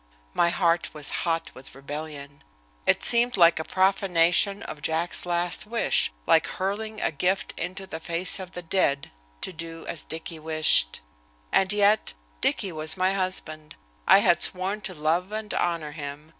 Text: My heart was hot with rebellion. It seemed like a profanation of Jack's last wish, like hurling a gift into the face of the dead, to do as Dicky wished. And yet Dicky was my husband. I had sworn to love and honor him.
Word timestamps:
My 0.33 0.49
heart 0.49 0.95
was 0.95 1.09
hot 1.29 1.51
with 1.53 1.75
rebellion. 1.75 2.43
It 2.87 3.03
seemed 3.03 3.37
like 3.37 3.59
a 3.59 3.63
profanation 3.63 4.63
of 4.63 4.81
Jack's 4.81 5.27
last 5.27 5.67
wish, 5.67 6.11
like 6.25 6.47
hurling 6.47 6.99
a 6.99 7.11
gift 7.11 7.53
into 7.55 7.85
the 7.85 7.99
face 7.99 8.39
of 8.39 8.53
the 8.53 8.63
dead, 8.63 9.11
to 9.41 9.53
do 9.53 9.85
as 9.85 10.03
Dicky 10.03 10.39
wished. 10.39 11.01
And 11.51 11.71
yet 11.71 12.15
Dicky 12.41 12.71
was 12.71 12.97
my 12.97 13.13
husband. 13.13 13.75
I 14.07 14.21
had 14.25 14.41
sworn 14.41 14.81
to 14.89 14.95
love 14.95 15.31
and 15.31 15.53
honor 15.53 15.91
him. 15.91 16.29